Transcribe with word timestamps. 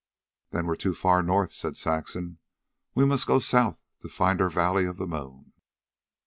"Then 0.49 0.65
we're 0.65 0.75
too 0.77 0.95
far 0.95 1.21
north," 1.21 1.53
said 1.53 1.77
Saxon. 1.77 2.39
"We 2.95 3.05
must 3.05 3.27
go 3.27 3.37
south 3.37 3.83
to 3.99 4.09
find 4.09 4.41
our 4.41 4.49
valley 4.49 4.85
of 4.85 4.97
the 4.97 5.05
moon." 5.05 5.53